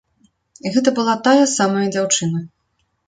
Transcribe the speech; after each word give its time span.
Гэта 0.77 0.93
была 0.97 1.15
тая 1.27 1.45
самая 1.57 1.85
дзяўчына. 1.97 2.43